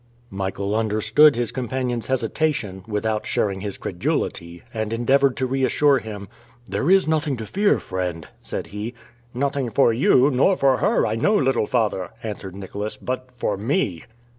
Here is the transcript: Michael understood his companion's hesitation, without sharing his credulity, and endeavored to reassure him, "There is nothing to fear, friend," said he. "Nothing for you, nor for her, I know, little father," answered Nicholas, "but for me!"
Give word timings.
Michael 0.31 0.73
understood 0.75 1.35
his 1.35 1.51
companion's 1.51 2.07
hesitation, 2.07 2.83
without 2.87 3.27
sharing 3.27 3.61
his 3.61 3.77
credulity, 3.77 4.63
and 4.73 4.91
endeavored 4.91 5.37
to 5.37 5.45
reassure 5.45 5.99
him, 5.99 6.27
"There 6.67 6.89
is 6.89 7.07
nothing 7.07 7.37
to 7.37 7.45
fear, 7.45 7.77
friend," 7.77 8.27
said 8.41 8.65
he. 8.65 8.95
"Nothing 9.31 9.69
for 9.69 9.93
you, 9.93 10.31
nor 10.31 10.55
for 10.57 10.77
her, 10.77 11.05
I 11.05 11.13
know, 11.13 11.35
little 11.35 11.67
father," 11.67 12.09
answered 12.23 12.55
Nicholas, 12.55 12.97
"but 12.97 13.29
for 13.31 13.57
me!" 13.57 14.05